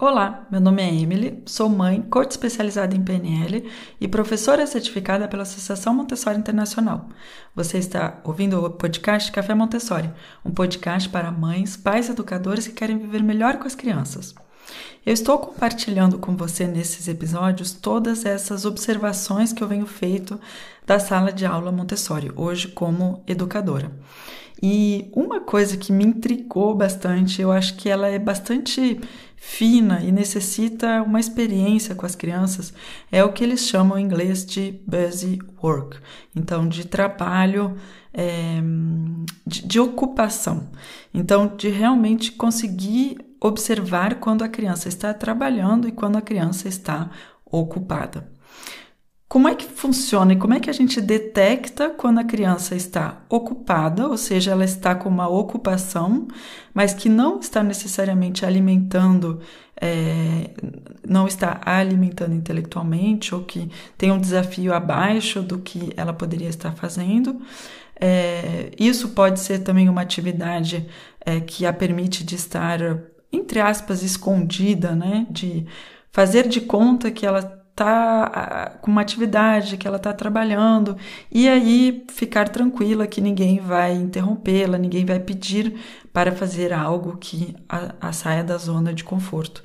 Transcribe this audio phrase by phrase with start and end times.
[0.00, 3.68] Olá, meu nome é Emily, sou mãe, coach especializada em PNL
[4.00, 7.08] e professora certificada pela Associação Montessori Internacional.
[7.52, 10.08] Você está ouvindo o podcast Café Montessori,
[10.44, 14.36] um podcast para mães, pais educadores que querem viver melhor com as crianças.
[15.04, 20.38] Eu estou compartilhando com você nesses episódios todas essas observações que eu venho feito
[20.86, 23.90] da sala de aula Montessori, hoje como educadora.
[24.62, 29.00] E uma coisa que me intrigou bastante, eu acho que ela é bastante
[29.36, 32.74] fina e necessita uma experiência com as crianças,
[33.10, 35.96] é o que eles chamam em inglês de busy work.
[36.34, 37.76] Então, de trabalho,
[38.12, 38.60] é,
[39.46, 40.68] de, de ocupação.
[41.14, 47.10] Então, de realmente conseguir observar quando a criança está trabalhando e quando a criança está
[47.44, 48.28] ocupada.
[49.28, 53.20] Como é que funciona e como é que a gente detecta quando a criança está
[53.28, 56.26] ocupada, ou seja, ela está com uma ocupação,
[56.72, 59.40] mas que não está necessariamente alimentando,
[59.78, 60.50] é,
[61.06, 66.72] não está alimentando intelectualmente, ou que tem um desafio abaixo do que ela poderia estar
[66.72, 67.38] fazendo.
[68.00, 70.88] É, isso pode ser também uma atividade
[71.20, 72.80] é, que a permite de estar,
[73.32, 75.26] entre aspas, escondida, né?
[75.30, 75.66] De
[76.10, 77.42] fazer de conta que ela
[77.78, 80.96] tá com uma atividade, que ela tá trabalhando,
[81.30, 85.78] e aí ficar tranquila que ninguém vai interrompê-la, ninguém vai pedir
[86.12, 89.62] para fazer algo que a, a saia da zona de conforto.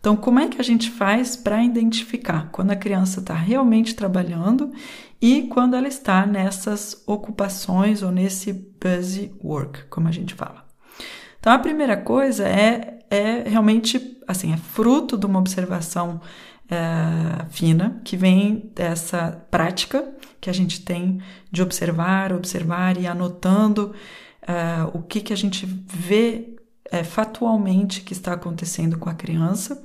[0.00, 4.72] Então, como é que a gente faz para identificar quando a criança está realmente trabalhando
[5.20, 10.64] e quando ela está nessas ocupações ou nesse busy work, como a gente fala?
[11.38, 16.20] Então, a primeira coisa é, é realmente, assim, é fruto de uma observação
[16.70, 20.08] é, fina, que vem dessa prática
[20.40, 23.92] que a gente tem de observar, observar e anotando
[24.42, 26.56] é, o que, que a gente vê
[26.90, 29.82] é, fatualmente que está acontecendo com a criança.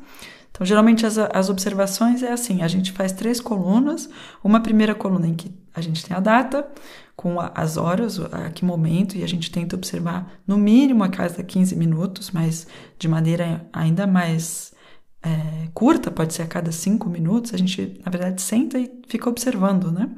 [0.55, 4.09] Então, geralmente as, as observações é assim: a gente faz três colunas,
[4.41, 6.66] uma primeira coluna em que a gente tem a data,
[7.13, 11.09] com a, as horas, a que momento, e a gente tenta observar no mínimo a
[11.09, 12.65] cada 15 minutos, mas
[12.97, 14.73] de maneira ainda mais
[15.21, 19.29] é, curta, pode ser a cada cinco minutos, a gente, na verdade, senta e fica
[19.29, 20.09] observando, né?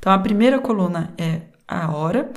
[0.00, 2.30] Então, a primeira coluna é a hora,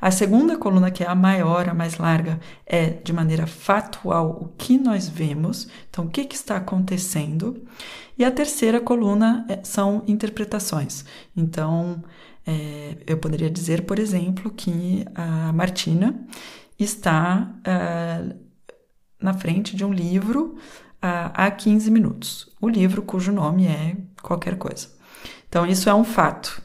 [0.00, 4.48] a segunda coluna, que é a maior, a mais larga, é de maneira factual o
[4.56, 7.64] que nós vemos, então, o que, que está acontecendo,
[8.16, 11.04] e a terceira coluna é, são interpretações.
[11.36, 12.02] Então,
[12.46, 16.24] é, eu poderia dizer, por exemplo, que a Martina
[16.78, 18.36] está é,
[19.20, 20.56] na frente de um livro
[21.02, 22.48] há 15 minutos.
[22.60, 24.88] O livro cujo nome é qualquer coisa.
[25.48, 26.62] Então, isso é um fato.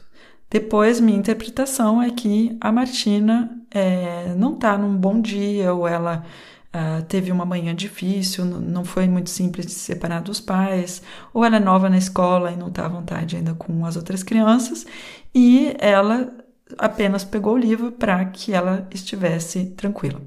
[0.52, 6.26] Depois, minha interpretação é que a Martina é, não está num bom dia, ou ela
[6.74, 11.02] uh, teve uma manhã difícil, não foi muito simples de se separar dos pais,
[11.32, 14.22] ou ela é nova na escola e não está à vontade ainda com as outras
[14.22, 14.86] crianças,
[15.34, 16.30] e ela
[16.76, 20.20] apenas pegou o livro para que ela estivesse tranquila.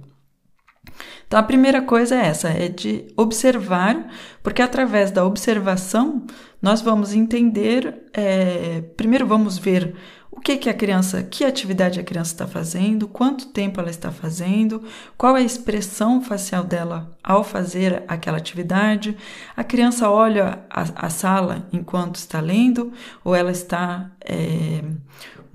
[1.28, 4.08] Então, a primeira coisa é essa, é de observar,
[4.44, 6.26] porque através da observação
[6.62, 9.96] nós vamos entender, é, primeiro vamos ver
[10.36, 14.12] o que, que a criança, que atividade a criança está fazendo, quanto tempo ela está
[14.12, 14.84] fazendo,
[15.18, 19.18] qual é a expressão facial dela ao fazer aquela atividade.
[19.56, 22.92] A criança olha a, a sala enquanto está lendo
[23.24, 24.84] ou ela está é,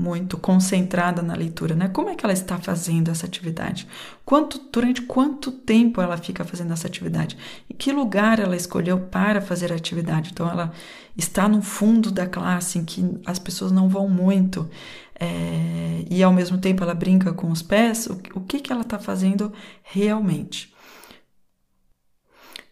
[0.01, 1.89] muito concentrada na leitura, né?
[1.89, 3.87] Como é que ela está fazendo essa atividade?
[4.25, 7.37] Quanto durante quanto tempo ela fica fazendo essa atividade?
[7.69, 10.31] Em que lugar ela escolheu para fazer a atividade?
[10.33, 10.73] Então ela
[11.15, 14.71] está no fundo da classe em que as pessoas não vão muito
[15.19, 18.07] é, e ao mesmo tempo ela brinca com os pés.
[18.07, 20.73] O, o que que ela está fazendo realmente?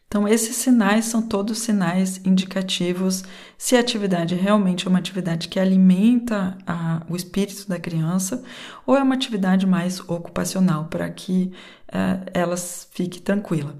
[0.08, 3.22] Então, esses sinais são todos sinais indicativos
[3.58, 8.42] se a atividade realmente é uma atividade que alimenta a, o espírito da criança
[8.86, 11.52] ou é uma atividade mais ocupacional para que
[11.88, 13.76] uh, ela fique tranquila.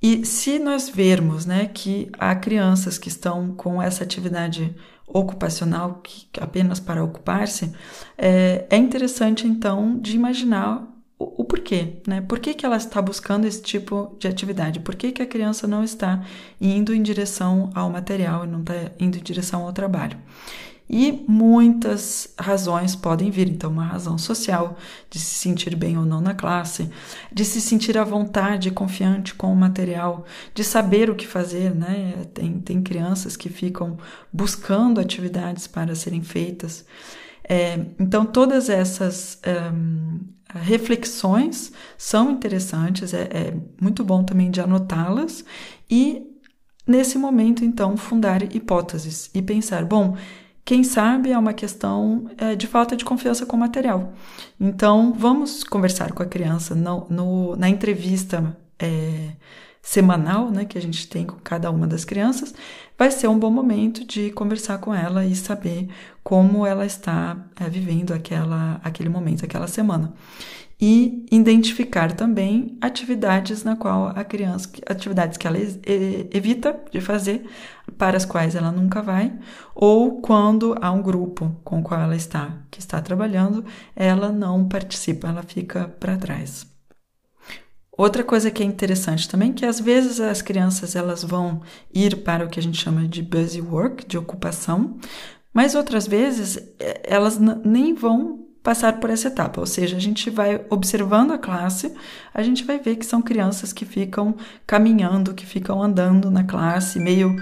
[0.00, 4.74] E se nós vermos né, que há crianças que estão com essa atividade
[5.06, 7.74] ocupacional que, apenas para ocupar-se,
[8.16, 10.95] é, é interessante então de imaginar
[11.46, 12.20] porquê, né?
[12.20, 14.80] Por que, que ela está buscando esse tipo de atividade?
[14.80, 16.22] Por que, que a criança não está
[16.60, 20.18] indo em direção ao material e não está indo em direção ao trabalho?
[20.88, 23.48] E muitas razões podem vir.
[23.48, 24.76] Então, uma razão social,
[25.10, 26.88] de se sentir bem ou não na classe,
[27.32, 32.26] de se sentir à vontade, confiante com o material, de saber o que fazer, né?
[32.32, 33.96] Tem, tem crianças que ficam
[34.32, 36.84] buscando atividades para serem feitas.
[37.48, 39.40] É, então, todas essas
[39.72, 40.18] um,
[40.62, 45.44] reflexões são interessantes, é, é muito bom também de anotá-las
[45.90, 46.26] e
[46.86, 50.16] nesse momento, então, fundar hipóteses e pensar: bom,
[50.64, 54.12] quem sabe é uma questão é, de falta de confiança com o material.
[54.60, 59.30] Então, vamos conversar com a criança no, no, na entrevista é,
[59.82, 62.52] semanal né, que a gente tem com cada uma das crianças.
[62.98, 65.88] Vai ser um bom momento de conversar com ela e saber
[66.24, 70.14] como ela está é, vivendo aquela, aquele momento, aquela semana
[70.80, 75.56] e identificar também atividades na qual a criança, atividades que ela
[76.30, 77.46] evita de fazer,
[77.96, 79.32] para as quais ela nunca vai,
[79.74, 83.64] ou quando há um grupo com o qual ela está, que está trabalhando,
[83.94, 86.75] ela não participa, ela fica para trás.
[87.96, 91.62] Outra coisa que é interessante também, que às vezes as crianças elas vão
[91.92, 94.98] ir para o que a gente chama de busy work, de ocupação,
[95.52, 100.28] mas outras vezes eh, elas nem vão passar por essa etapa, ou seja, a gente
[100.28, 101.94] vai observando a classe,
[102.34, 104.34] a gente vai ver que são crianças que ficam
[104.66, 107.34] caminhando, que ficam andando na classe, meio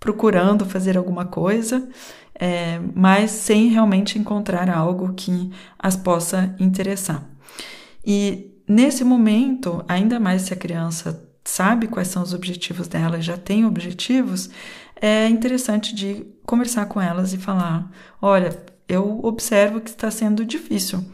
[0.00, 1.88] procurando fazer alguma coisa,
[2.34, 7.28] é, mas sem realmente encontrar algo que as possa interessar.
[8.06, 13.36] E nesse momento, ainda mais se a criança sabe quais são os objetivos dela, já
[13.36, 14.50] tem objetivos,
[15.00, 18.56] é interessante de conversar com elas e falar: olha,
[18.88, 21.04] eu observo que está sendo difícil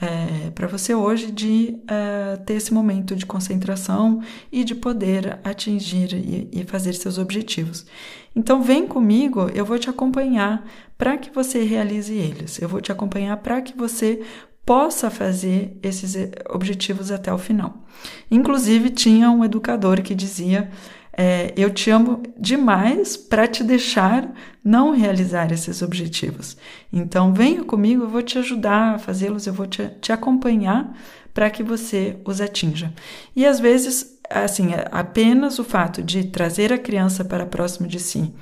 [0.00, 4.20] é, para você hoje de é, ter esse momento de concentração
[4.52, 7.86] e de poder atingir e, e fazer seus objetivos.
[8.34, 10.66] Então, vem comigo, eu vou te acompanhar
[10.98, 12.60] para que você realize eles.
[12.60, 14.22] Eu vou te acompanhar para que você
[14.66, 16.16] possa fazer esses
[16.50, 17.84] objetivos até o final.
[18.28, 20.68] Inclusive, tinha um educador que dizia
[21.16, 24.30] é, eu te amo demais para te deixar
[24.62, 26.58] não realizar esses objetivos.
[26.92, 30.94] Então, venha comigo, eu vou te ajudar a fazê-los, eu vou te, te acompanhar
[31.32, 32.92] para que você os atinja.
[33.34, 38.00] E às vezes, assim, é apenas o fato de trazer a criança para próximo de
[38.00, 38.34] si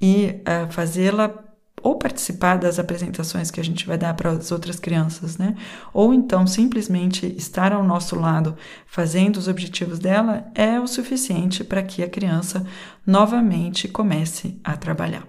[0.00, 1.49] e uh, fazê-la
[1.82, 5.54] ou participar das apresentações que a gente vai dar para as outras crianças, né?
[5.92, 8.56] Ou então simplesmente estar ao nosso lado
[8.86, 12.66] fazendo os objetivos dela é o suficiente para que a criança
[13.06, 15.26] novamente comece a trabalhar.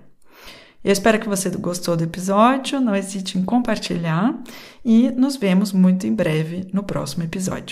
[0.84, 4.36] Eu espero que você gostou do episódio, não hesite em compartilhar
[4.84, 7.66] e nos vemos muito em breve no próximo episódio.